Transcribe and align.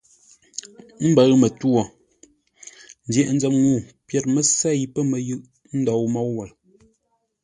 Mbəʉ 1.09 1.31
mətwô, 1.41 1.81
ndyəghʼ-nzəm 3.07 3.55
ŋuu 3.63 3.79
pyêr 4.07 4.23
mə́ 4.33 4.43
sêi 4.57 4.83
pə̂ 4.93 5.01
məyʉʼ 5.11 5.43
ndôu 5.79 6.05
môu 6.13 6.31
wei. 6.37 6.51